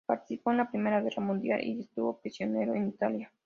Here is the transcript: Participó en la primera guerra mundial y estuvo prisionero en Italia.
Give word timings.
Participó 0.07 0.49
en 0.49 0.57
la 0.57 0.67
primera 0.71 0.99
guerra 0.99 1.21
mundial 1.21 1.61
y 1.63 1.81
estuvo 1.81 2.17
prisionero 2.17 2.73
en 2.73 2.87
Italia. 2.87 3.31